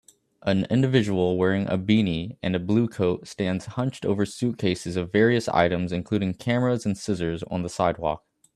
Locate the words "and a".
2.41-2.59